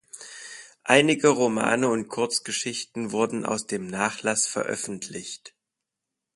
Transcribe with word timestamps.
Einige 0.83 1.27
Romane 1.27 1.87
und 1.87 2.07
Kurzgeschichten 2.07 3.11
wurden 3.11 3.45
aus 3.45 3.67
dem 3.67 3.85
Nachlass 3.85 4.47
veröffentlicht. 4.47 5.53